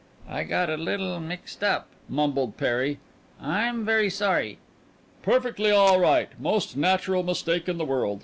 "I 0.27 0.45
got 0.45 0.67
a 0.67 0.77
little 0.77 1.19
mixed 1.19 1.63
up," 1.63 1.85
mumbled 2.09 2.57
Perry. 2.57 2.97
"I'm 3.39 3.85
very 3.85 4.09
sorry." 4.09 4.57
"Perfectly 5.21 5.69
all 5.69 5.99
right; 5.99 6.29
most 6.39 6.75
natural 6.75 7.21
mistake 7.21 7.69
in 7.69 7.77
the 7.77 7.85
world. 7.85 8.19